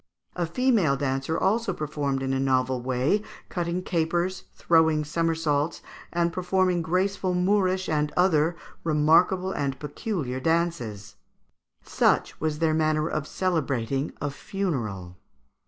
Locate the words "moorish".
7.35-7.87